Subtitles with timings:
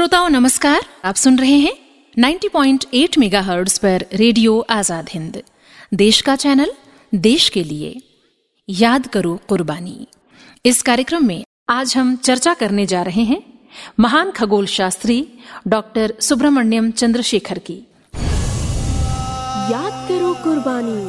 [0.00, 1.72] श्रोताओं नमस्कार। आप सुन रहे हैं
[2.18, 5.42] 90.8 मेगाहर्ट्ज पर रेडियो आज़ाद हिंद।
[5.94, 6.72] देश का चैनल
[7.14, 8.00] देश के लिए।
[8.68, 10.06] याद करो कुर्बानी।
[10.66, 13.42] इस कार्यक्रम में आज हम चर्चा करने जा रहे हैं
[14.00, 15.26] महान खगोल शास्त्री
[15.66, 17.78] डॉक्टर सुब्रमण्यम चंद्रशेखर की।
[19.72, 21.00] याद करो कुर्बानी।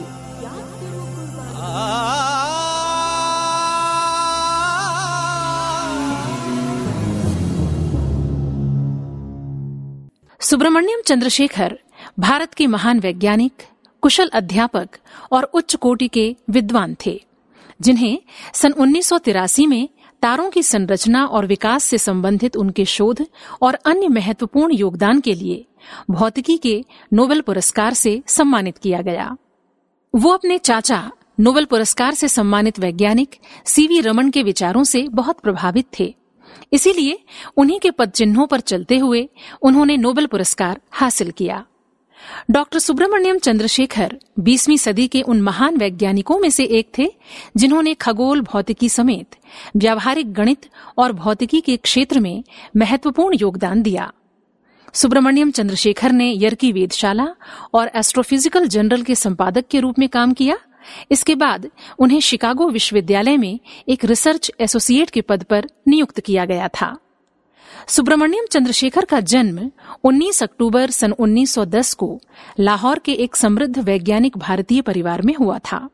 [10.41, 11.77] सुब्रमण्यम चंद्रशेखर,
[12.19, 13.53] भारत के महान वैज्ञानिक,
[14.01, 14.97] कुशल अध्यापक
[15.31, 17.21] और उच्च कोटि के विद्वान थे,
[17.81, 18.17] जिन्हें
[18.53, 19.89] सन उन्नीस सौ तिरासी में
[20.21, 23.25] तारों की संरचना और विकास से संबंधित उनके शोध
[23.61, 25.65] और अन्य महत्वपूर्ण योगदान के लिए
[26.11, 29.35] भौतिकी के नोबेल पुरस्कार से सम्मानित किया गया।
[30.15, 33.35] वो अपने चाचा नोबेल पुरस्कार से सम्मानित वैज्ञानिक
[33.65, 36.15] सीवी रमन के विचारों से बहुत प्रभावित थे।
[36.73, 37.19] इसीलिए
[37.57, 39.29] उन्हीं के पद चिन्हों पर चलते हुए
[39.61, 41.65] उन्होंने नोबेल पुरस्कार हासिल किया।
[42.51, 47.07] डॉक्टर सुब्रमण्यम चंद्रशेखर 20वीं सदी के उन महान वैज्ञानिकों में से एक थे,
[47.57, 49.35] जिन्होंने खगोल, भौतिकी समेत
[49.77, 52.43] व्यावहारिक गणित और भौतिकी के क्षेत्र में
[52.77, 54.11] महत्वपूर्ण योगदान दिया।
[54.93, 57.27] सुब्रमण्यम चंद्रशेखर ने यर्की वेदशाला
[57.73, 60.57] और एस्ट्रोफिजिकल जर्नल के संपादक के रूप में काम किया
[61.11, 66.67] इसके बाद उन्हें शिकागो विश्वविद्यालय में एक रिसर्च एसोसिएट के पद पर नियुक्त किया गया
[66.67, 66.97] था।
[67.87, 69.71] सुब्रमण्यम चंद्रशेखर का जन्म
[70.03, 72.21] 19 अक्टूबर सन 1910 को
[72.59, 75.89] लाहौर के एक समृद्ध वैज्ञानिक भारतीय परिवार में हुआ था।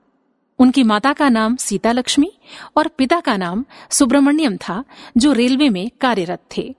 [0.60, 2.34] उनकी माता का नाम सीता लक्ष्मी
[2.78, 4.84] और पिता का नाम सुब्रमण्यम था,
[5.18, 6.76] जो रेलवे में कार्यरत थे।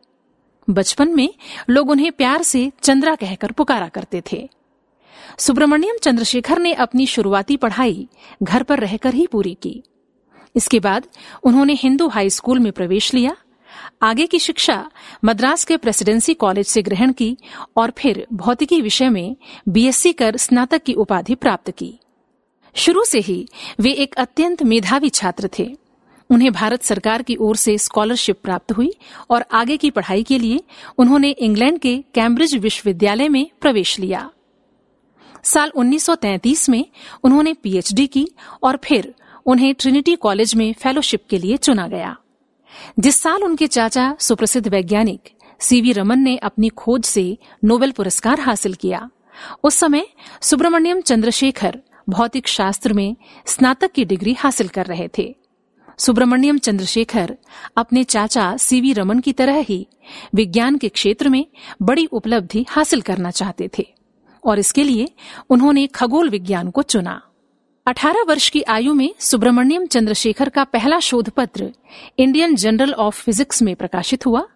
[0.70, 1.34] बचपन में
[1.70, 4.48] लोग उन्हें प्यार से चंद्रा कहकर पुकारा करते थे।
[5.39, 8.06] सुब्रमण्यम चंद्रशेखर ने अपनी शुरुआती पढ़ाई
[8.42, 9.83] घर पर रहकर ही पूरी की।
[10.55, 11.06] इसके बाद
[11.42, 13.36] उन्होंने हिंदू हाई स्कूल में प्रवेश लिया,
[14.03, 14.91] आगे की शिक्षा
[15.25, 17.36] मद्रास के प्रेसिडेंसी कॉलेज से ग्रहण की
[17.77, 19.36] और फिर भौतिकी विषय में
[19.69, 21.98] बीएससी कर स्नातक की उपाधि प्राप्त की।
[22.77, 23.47] शुरू से ही
[23.81, 25.66] वे एक अत्यंत मेधावी छात्र थे।
[26.31, 28.91] उन्हें भारत सरकार की ओर से स्कॉलरशिप प्राप्त हुई
[29.31, 30.60] और आगे की पढ़ाई के लिए
[30.98, 34.28] उन्होंने इंग्लैंड के कैम्ब्रिज विश्वविद्यालय में प्रवेश लिया।
[35.48, 36.84] साल 1933 में
[37.25, 38.28] उन्होंने पीएचडी की
[38.62, 39.14] और फिर
[39.47, 42.16] उन्हें ट्रिनिटी कॉलेज में फेलोशिप के लिए चुना गया।
[42.98, 48.75] जिस साल उनके चाचा सुप्रसिद्ध वैज्ञानिक सीवी रमन ने अपनी खोज से नोबेल पुरस्कार हासिल
[48.75, 49.10] किया,
[49.64, 50.06] उस समय
[50.42, 53.16] सुब्रमण्यम चंद्रशेखर भौतिक शास्त्र में
[53.47, 55.36] स्नातक की डिग्री हासिल कर रहे थे।
[55.98, 57.36] सुब्रमण्यम चंद्रशेखर
[57.76, 59.86] अपने चाचा सीवी रमन की तरह ही
[60.34, 61.47] विज्ञान के क्षेत्र में
[61.82, 63.97] बड़ी उपलब्धि हासिल करना चाहते थे।
[64.44, 65.09] और इसके लिए
[65.50, 67.22] उन्होंने खगोल विज्ञान को चुना।
[67.87, 71.72] 18 वर्ष की आयु में सुब्रमण्यम चंद्रशेखर का पहला शोध पत्र
[72.19, 74.48] इंडियन जर्नल ऑफ़ फिजिक्स में प्रकाशित हुआ।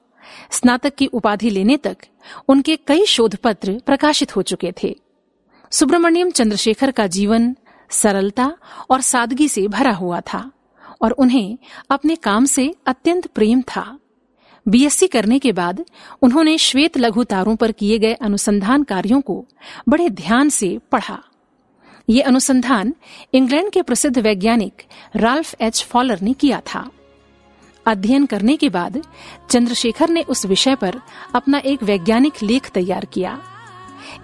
[0.50, 1.96] स्नातक की उपाधि लेने तक
[2.48, 5.00] उनके कई शोध पत्र प्रकाशित हो चुके थे।
[5.70, 7.56] सुब्रमण्यम चंद्रशेखर का जीवन
[7.90, 8.56] सरलता
[8.90, 10.52] और सादगी से भरा हुआ था
[11.02, 11.58] और उन्हें
[11.90, 13.98] अपने काम से अत्यंत प्रेम था।
[14.68, 15.84] बीएससी करने के बाद
[16.22, 19.46] उन्होंने श्वेत लघु तारों पर किए गए अनुसंधान कार्यों को
[19.88, 21.22] बड़े ध्यान से पढ़ा।
[22.08, 22.94] ये अनुसंधान
[23.34, 24.82] इंग्लैंड के प्रसिद्ध वैज्ञानिक
[25.16, 26.90] राल्फ एच फॉलर ने किया था।
[27.86, 29.02] अध्ययन करने के बाद
[29.50, 31.00] चंद्रशेखर ने उस विषय पर
[31.34, 33.42] अपना एक वैज्ञानिक लेख तैयार किया।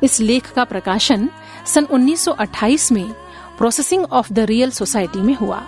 [0.05, 1.29] इस लेख का प्रकाशन
[1.67, 3.13] सन 1928 में
[3.59, 5.67] proceedings of the Royal Society में हुआ।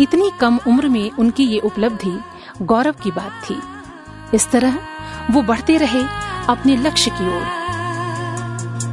[0.00, 2.20] इतनी कम उम्र में उनकी ये उपलब्धि
[2.62, 3.79] गौरव की बात थी।
[4.34, 4.78] इस तरह
[5.30, 6.02] वो बढ़ते रहे
[6.48, 7.60] अपने लक्ष्य की ओर।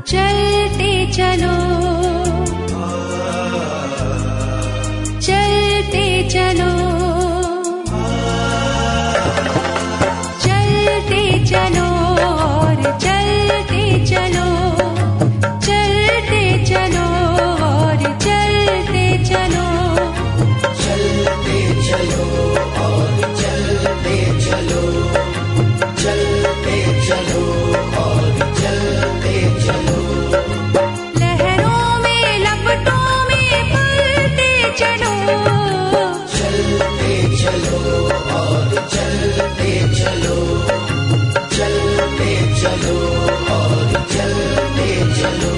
[0.07, 1.53] चलते चलो।
[5.19, 6.76] चलते चलो।
[42.61, 42.97] चलो
[43.55, 44.89] और चलते
[45.21, 45.56] चलो।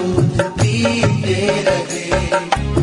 [0.00, 2.79] दूध पीते रहे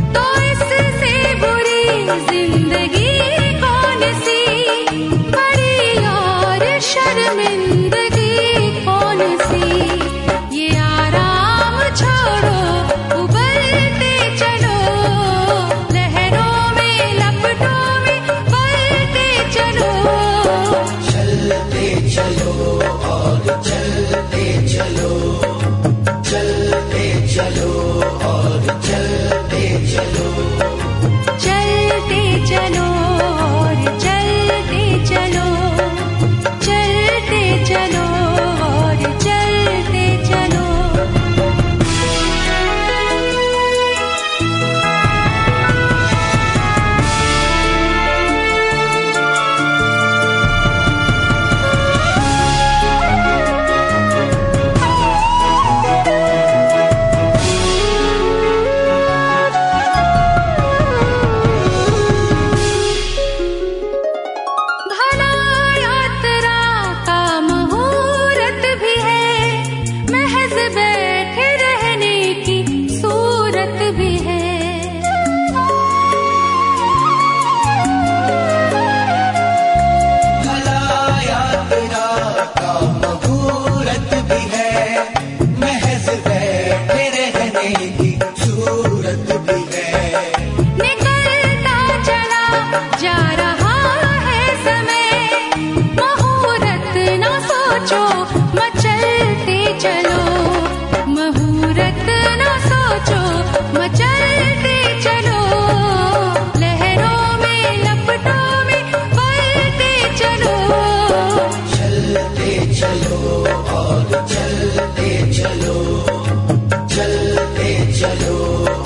[117.99, 118.35] चलो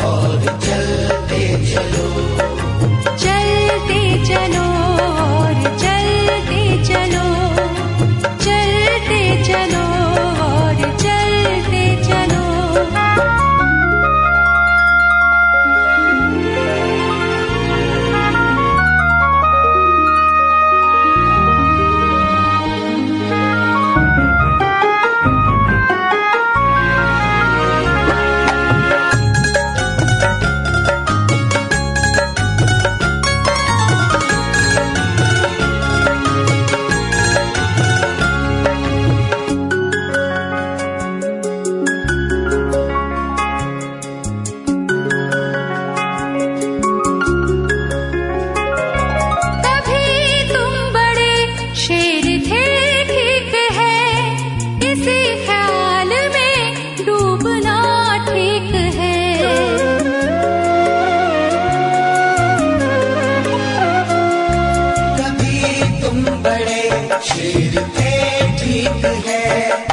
[0.07, 1.41] और चलते
[1.73, 2.10] चलो।
[69.19, 69.90] है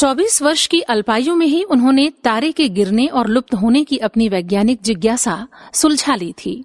[0.00, 4.28] 24 वर्ष की अल्पायु में ही उन्होंने तारे के गिरने और लुप्त होने की अपनी
[4.28, 6.64] वैज्ञानिक जिज्ञासा सुलझा ली थी।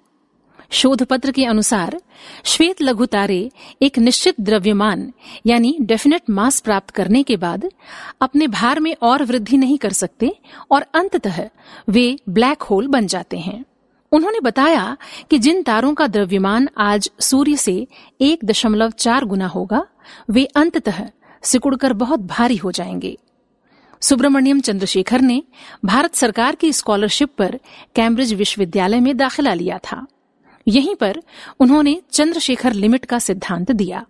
[0.70, 2.00] शोध पत्र के अनुसार,
[2.44, 3.50] श्वेत लघु तारे
[3.82, 5.12] एक निश्चित द्रव्यमान,
[5.46, 7.70] यानी डेफिनेट मास प्राप्त करने के बाद,
[8.20, 10.38] अपने भार में और वृद्धि नहीं कर सकते
[10.70, 11.48] और अंततः
[11.88, 13.64] वे ब्लैक होल बन जाते हैं।
[14.12, 14.96] उन्होंने बताया
[15.30, 17.86] कि जिन तारों का द्रव्यमान आज सूर्य से
[18.20, 19.86] एक दशमलव चार गुना होगा,
[20.30, 21.08] वे अंततः
[21.42, 23.18] सिकुड़कर बहुत भारी हो जाएँगे।
[24.00, 25.42] सुब्रमण्यम चंद्रशेखर ने
[25.84, 27.60] भारत सरकार की स्कॉलरशिप पर
[27.94, 30.06] कैम्ब्रिज विश्वविद्यालय में दाखिला लिया था।
[30.68, 31.22] यहीं पर
[31.60, 34.06] उन्होंने चंद्रशेखर लिमिट का सिद्धांत दिया।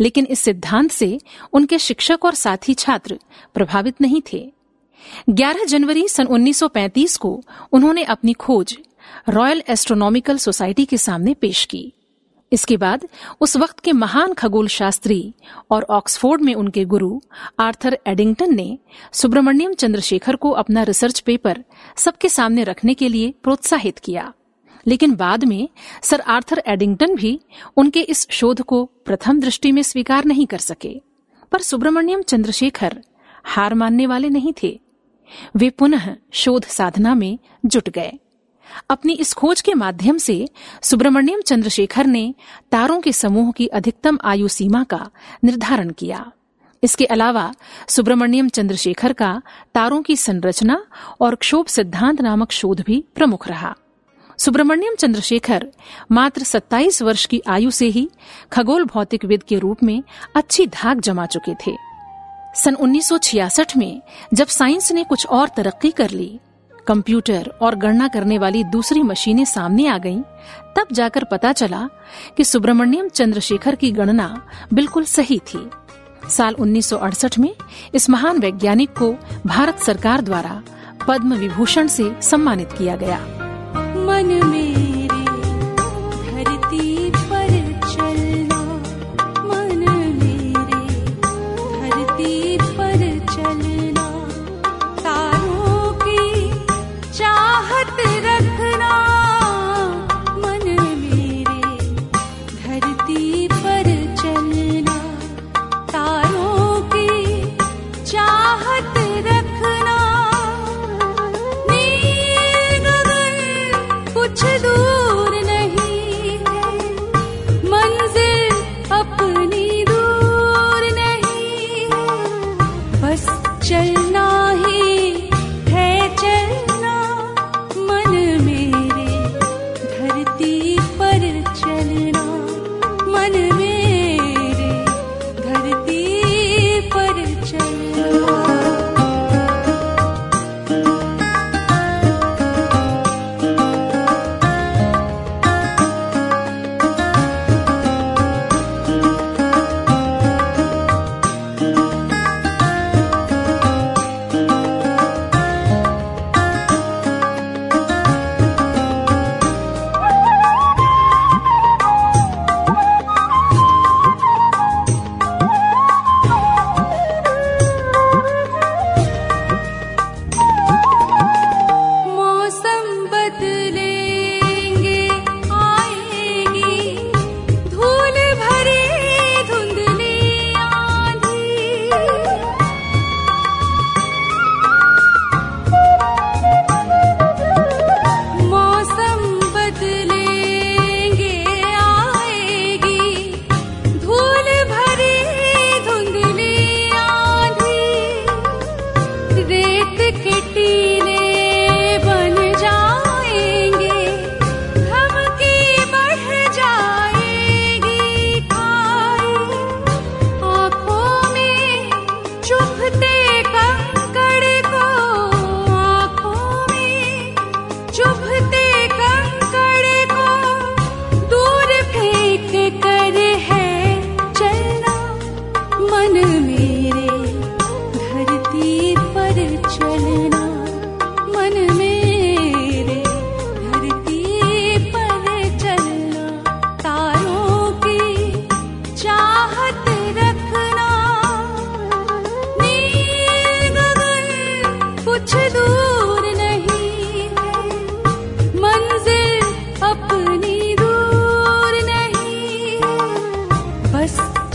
[0.00, 1.20] लेकिन इस सिद्धांत से
[1.52, 3.18] उनके शिक्षक और साथी छात्र
[3.54, 4.52] प्रभावित नहीं थे।
[5.28, 7.42] 11 जनवरी सन 1935 को
[7.72, 8.78] उन्होंने अपनी खोज
[9.28, 11.92] रॉयल एस्ट्रोनॉमिकल सोसाइटी के सामने पेश की।
[12.52, 13.08] इसके बाद
[13.40, 15.34] उस वक्त के महान खगोल शास्त्री
[15.70, 17.20] और ऑक्सफोर्ड में उनके गुरु
[17.58, 18.78] आर्थर एडिंगटन ने
[19.12, 21.64] सुब्रमण्यम चंद्रशेखर को अपना रिसर्च पेपर
[21.96, 24.32] सबके सामने रखने के लिए प्रोत्साहित किया।
[24.86, 25.68] लेकिन बाद में
[26.02, 27.40] सर आर्थर एडिंगटन भी
[27.76, 31.02] उनके इस शोध को प्रथम दृष्टि में स्वीकार नहीं कर सके।
[31.52, 33.02] पर सुब्रमण्यम चंद्रशेखर
[33.44, 34.80] हार मानने वाले नहीं थे।
[35.56, 38.12] वे पुनः शोध साधना में जुट गए।
[38.90, 40.48] अपनी इस खोज के माध्यम से
[40.82, 42.34] सुब्रमण्यम चंद्रशेखर ने
[42.72, 45.10] तारों के समूह की अधिकतम आयु सीमा का
[45.44, 46.32] निर्धारण किया।
[46.82, 47.54] इसके अलावा
[47.88, 49.42] सुब्रमण्यम चंद्रशेखर का
[49.74, 50.84] तारों की संरचना
[51.20, 53.76] और क्षोभ सिद्धांत नामक शोध भी प्रमुख रहा।
[54.38, 55.68] सुब्रमण्यम चंद्रशेखर
[56.12, 58.10] मात्र 27 वर्ष की आयु से ही
[58.52, 60.02] खगोल भौतिकविद के रूप में
[60.36, 61.76] अच्छी धाक जमा चुके थे।
[62.56, 64.02] सन 1966 में
[64.34, 66.40] जब साइंस ने कुछ और तरक्की कर ली
[66.86, 70.22] कंप्यूटर और गणना करने वाली दूसरी मशीनें सामने आ गईं,
[70.76, 71.88] तब जाकर पता चला
[72.36, 75.70] कि सुब्रमण्यम चंद्रशेखर की गणना बिल्कुल सही थी।
[76.30, 77.54] साल 1968 में
[77.94, 79.14] इस महान वैज्ञानिक को
[79.46, 80.62] भारत सरकार द्वारा
[81.08, 83.18] पद्म विभूषण से सम्मानित किया गया।
[83.76, 84.81] मन मेरे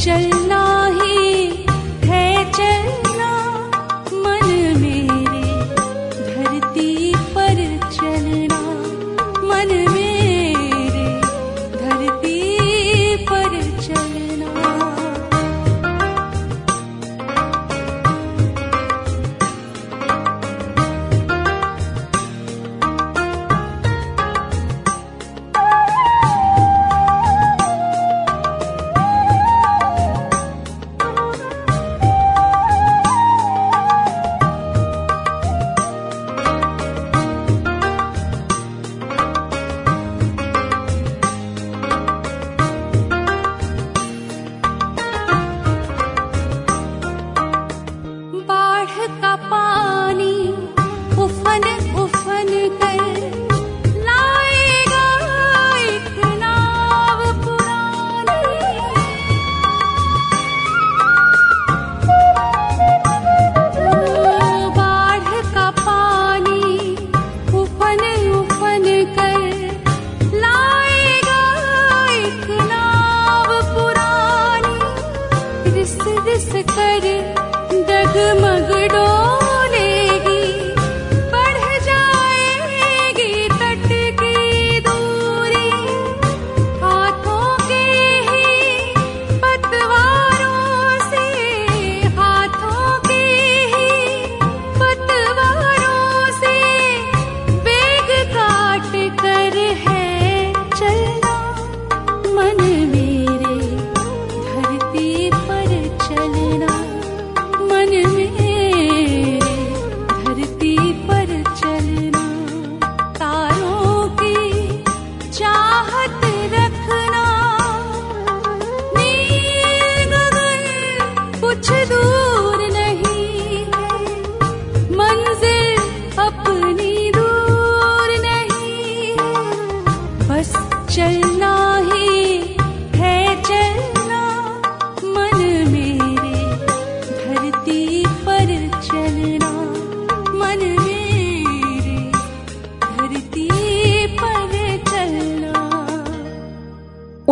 [0.08, 0.77] 神呐、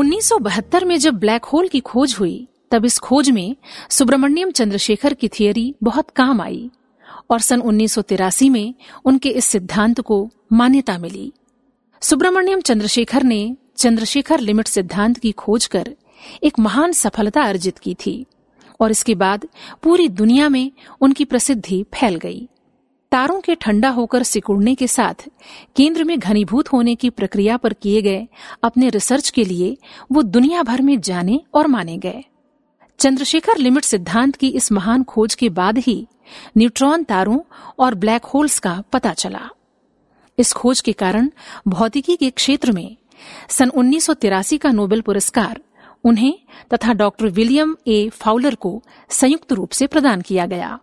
[0.06, 3.56] 1972 में जब ब्लैक होल की खोज हुई, तब इस खोज में
[3.90, 6.70] सुब्रमण्यम चंद्रशेखर की थियरी बहुत काम आई
[7.30, 8.74] और सन 1983 में
[9.06, 11.34] उनके इस सिद्धांत को मान्यता मिली।
[12.02, 15.96] सुब्रमण्यम चंद्रशेखर ने चंद्रशेखर लिमिट सिद्धांत की खोज कर
[16.44, 18.26] एक महान सफलता अर्जित की थी
[18.80, 19.48] और इसके बाद
[19.84, 22.50] पूरी दुनिया में उनकी प्रसिद्धि फैल गई।
[23.16, 25.28] तारों के ठंडा होकर सिकुड़ने के साथ
[25.76, 28.28] केंद्र में घनीभूत होने की प्रक्रिया पर किए गए
[28.64, 29.78] अपने रिसर्च के लिए
[30.12, 32.24] वो दुनिया भर में जाने और माने गए।
[33.00, 36.08] चंद्रशेखर लिमिट सिद्धांत की इस महान खोज के बाद ही
[36.58, 37.40] न्यूट्रॉन तारों
[37.80, 39.50] और ब्लैक होल्स का पता चला।
[40.38, 41.30] इस खोज के कारण
[41.68, 42.96] भौतिकी के क्षेत्र में
[43.50, 45.62] सन 1983 का नोबेल पुरस्कार
[46.04, 46.34] उन्हें
[46.74, 50.80] तथा डॉक्टर विलियम ए फाउलर को संयुक्त रूप से प्रदान किया गया।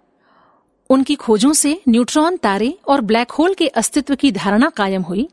[0.93, 5.29] उनकी खोजों से न्यूट्रॉन तारे और ब्लैक होल के अस्तित्व की धारणा कायम हुई,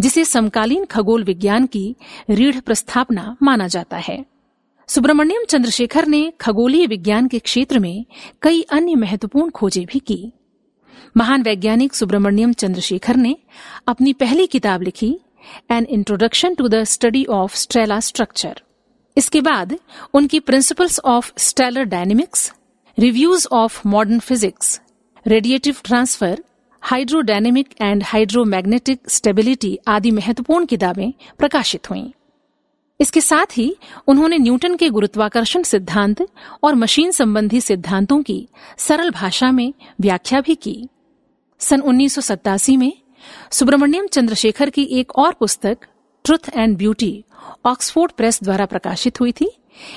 [0.00, 1.84] जिसे समकालीन खगोल विज्ञान की
[2.30, 4.24] रीढ़ प्रस्थापना माना जाता है।
[4.88, 8.04] सुब्रमण्यम चंद्रशेखर ने खगोलीय विज्ञान के क्षेत्र में
[8.42, 10.32] कई अन्य महत्वपूर्ण खोजें भी की।
[11.16, 13.36] महान वैज्ञानिक सुब्रमण्यम चंद्रशेखर ने
[13.88, 15.16] अपनी पहली किताब लिखी
[15.70, 18.62] an introduction to the study of stellar structure
[19.16, 19.76] इसके बाद
[20.14, 22.52] उनकी principles of stellar dynamics
[22.98, 24.80] reviews of modern physics
[25.26, 26.44] radiative transfer,
[26.82, 32.10] hydrodynamic and hydromagnetic stability आदि महत्वपूर्ण किताबें प्रकाशित हुईं।
[33.00, 36.26] इसके साथ ही उन्होंने न्यूटन के गुरुत्वाकर्षण सिद्धांत
[36.62, 40.88] और मशीन संबंधी सिद्धांतों की सरल भाषा में व्याख्या भी की।
[41.58, 42.92] सन उन्नीस सौ सत्तासी में
[43.50, 45.78] सुब्रमण्यम चंद्रशेखर की एक और पुस्तक,
[46.24, 47.24] truth and beauty,
[47.66, 49.50] Oxford press द्वारा प्रकाशित हुई थी।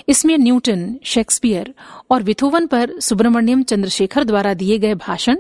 [0.10, 1.74] इसमें न्यूटन, शेक्सपियर
[2.12, 5.38] और विथोवन पर सुब्रमण्यम चंद्रशेखर द्वारा दिए गए भाषण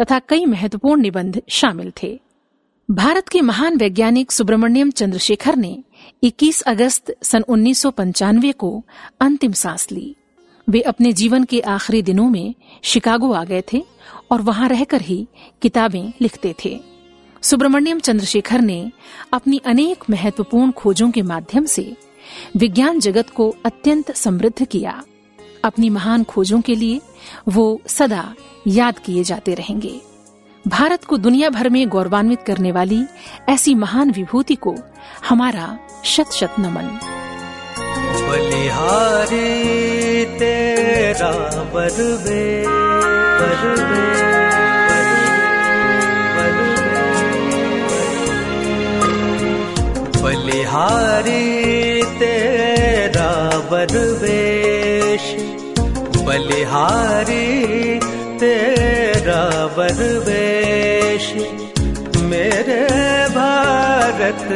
[0.00, 2.20] तथा कई महत्वपूर्ण निबंध शामिल थे।
[2.90, 5.84] भारत के महान वैज्ञानिक सुब्रमण्यम चंद्रशेखर ने
[6.22, 8.84] 21 अगस्त सन उन्नीस सौ पंचानवे को
[9.20, 10.16] अंतिम सांस ली।
[10.68, 13.82] वे अपने जीवन के आखिरी दिनों में शिकागो आ गए थे
[14.30, 15.26] और वहाँ रहकर ही
[15.62, 16.80] किताबें लिखते थे।
[17.42, 18.90] सुब्रमण्यम चंद्रशेखर ने
[19.32, 21.96] अपनी अनेक महत्वपूर्ण खोजों के माध्यम से
[22.56, 25.02] विज्ञान जगत को अत्यंत समृद्ध किया।
[25.64, 27.00] अपनी महान खोजों के लिए
[27.48, 28.34] वो सदा
[28.66, 30.00] याद किए जाते रहेंगे।
[30.68, 33.02] भारत को दुनिया भर में गौरवान्वित करने वाली
[33.48, 34.74] ऐसी महान विभूति को
[35.28, 36.98] हमारा शत शत नमन।
[38.30, 41.62] बलिहारी, तेरा
[50.22, 51.65] बलिहारी
[53.66, 55.22] तेरा बरवेश
[56.26, 57.98] बलिहारी
[58.38, 59.42] तेरा
[59.76, 61.26] बरवेश
[62.22, 62.82] मेरे
[63.34, 64.46] भारत,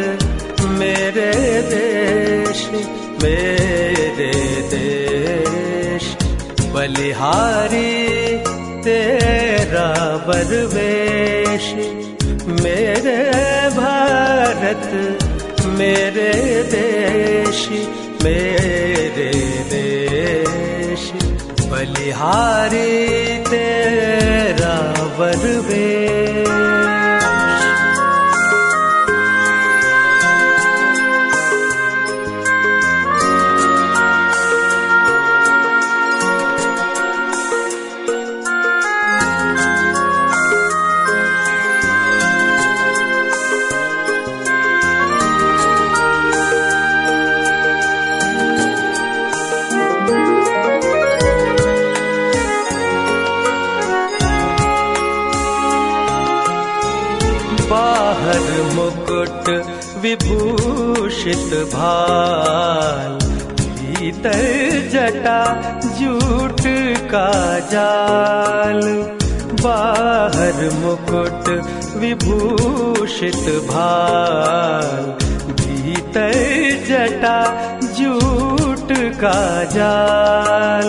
[0.63, 1.33] मेरे
[1.73, 2.69] देश
[3.23, 4.33] मेरे
[4.75, 6.05] देश।
[6.75, 7.93] बलिहारी
[8.85, 9.89] तेरा
[10.29, 11.75] बरवेश
[12.63, 13.19] मेरे
[13.77, 14.87] भारत,
[15.67, 17.69] मेरे देश।
[18.25, 19.31] मेरे
[19.73, 21.03] देश
[21.71, 22.91] बलिहारी
[23.51, 24.77] तेरा
[25.19, 26.90] बरवेश
[57.71, 59.49] बाहर मुकुट
[60.03, 63.19] विभूषित भाल
[63.69, 64.43] भीतर
[64.93, 65.41] जटा
[65.99, 66.63] जूट
[67.13, 67.29] का
[67.73, 68.83] जाल।
[69.63, 71.49] बाहर मुकुट
[72.03, 75.05] विभूषित भाल
[75.61, 76.33] भीतर
[76.89, 77.39] जटा
[77.99, 79.41] जूट का
[79.75, 80.89] जाल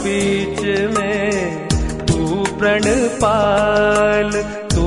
[0.00, 0.60] बीच
[0.96, 1.30] में
[2.06, 2.18] तू
[2.58, 4.30] प्रणपाल
[4.74, 4.86] तू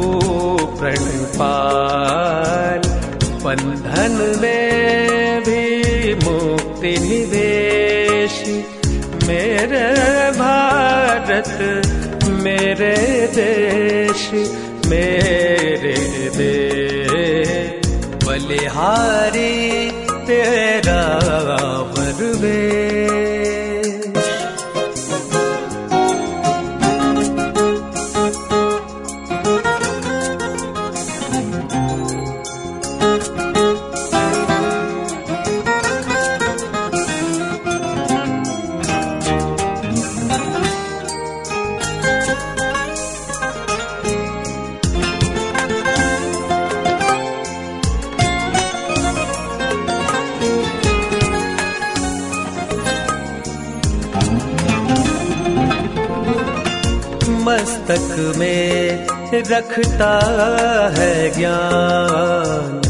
[0.80, 2.82] प्रणपाल।
[3.45, 5.63] बंधन में भी
[6.15, 8.36] मुक्ति निवेश,
[9.28, 9.88] मेरे
[10.39, 11.49] भारत,
[12.43, 12.95] मेरे
[13.36, 14.21] देश
[14.88, 15.95] मेरे
[16.38, 17.13] देश।
[18.26, 19.56] बलिहारी
[20.28, 21.04] तेरा
[21.93, 23.33] वरवेश
[57.94, 60.14] मस्तक में रखता
[60.98, 62.82] है ज्ञान।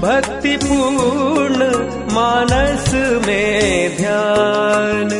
[0.00, 1.66] भक्ति पूर्ण
[2.12, 2.94] मानस
[3.26, 5.14] में ध्यान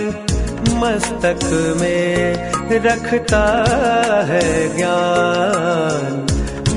[0.75, 1.45] मस्तक
[1.81, 2.53] में
[2.87, 3.45] रखता
[4.29, 6.27] है ज्ञान।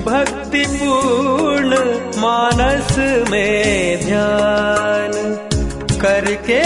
[0.05, 1.75] भक्ति पूर्ण
[2.21, 2.97] मानस
[3.31, 5.11] में ध्यान
[6.01, 6.61] करके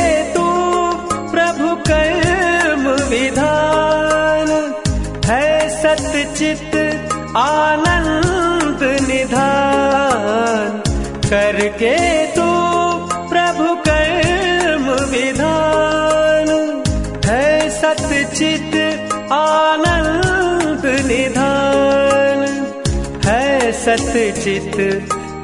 [6.36, 6.76] सतचित
[7.38, 10.72] आनंद निधान
[11.26, 11.96] करके
[12.36, 12.48] तू
[13.32, 16.50] प्रभु कर्म विधान
[17.26, 18.76] है सतचित
[19.32, 22.44] आनंद निधान
[23.28, 24.78] है सतचित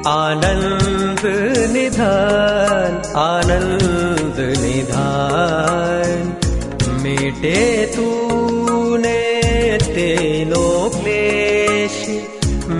[0.08, 1.24] आनंद
[1.72, 6.36] निधान आनंद निधान।
[7.02, 7.60] मिटे
[7.96, 9.21] तूने
[9.94, 11.96] तीनों क्लेश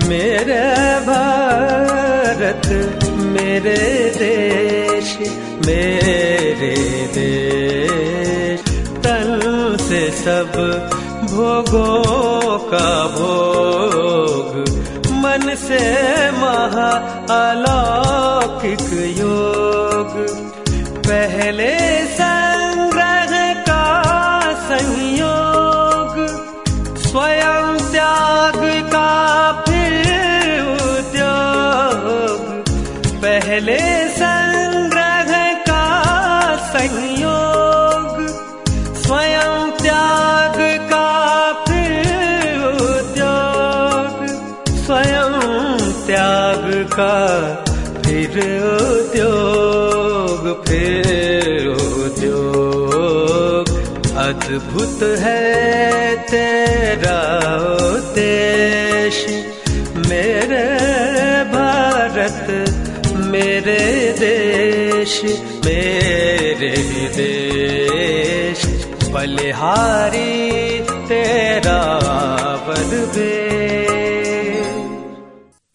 [0.09, 0.63] मेरे
[1.07, 2.67] भारत,
[3.33, 3.77] मेरे
[4.17, 5.09] देश
[5.65, 6.75] मेरे
[7.15, 8.61] देश।
[9.05, 9.31] तल
[9.81, 10.51] से सब
[11.33, 14.49] भोगों का भोग,
[15.23, 15.83] मन से
[16.31, 16.91] महा
[17.37, 18.89] अलौकिक
[46.99, 47.15] का,
[48.05, 48.33] फिर
[48.71, 53.65] उद्योग फिर उद्योग।
[54.17, 57.21] अद्भुत है तेरा
[58.15, 59.17] देश
[60.09, 60.65] मेरे
[61.53, 62.43] भारत,
[63.31, 63.83] मेरे
[64.19, 65.13] देश
[65.65, 66.75] मेरे
[67.17, 68.59] देश
[69.13, 70.33] बलिहारी
[71.09, 71.81] तेरा
[72.67, 73.42] बलवेश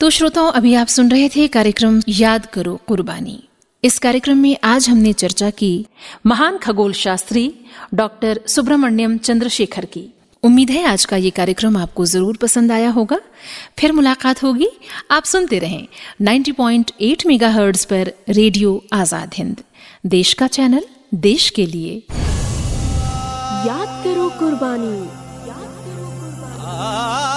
[0.00, 3.42] तो श्रोताओं, अभी आप सुन रहे थे कार्यक्रम याद करो कुर्बानी।
[3.82, 5.86] इस कार्यक्रम में आज हमने चर्चा की
[6.26, 7.42] महान खगोल शास्त्री
[7.94, 10.04] डॉक्टर सुब्रमण्यम चंद्रशेखर की।
[10.42, 13.18] उम्मीद है आज का ये कार्यक्रम आपको ज़रूर पसंद आया होगा।
[13.78, 14.68] फिर मुलाकात होगी।
[15.10, 15.86] आप सुनते रहें
[16.22, 19.62] 90.8 मेगाहर्ट्ज पर रेडियो आज़ाद हिंद।
[20.06, 20.84] देश का चैनल,
[21.14, 22.02] देश के लिए।
[23.66, 25.08] याद करो कुर्बानी।
[26.60, 27.27] आ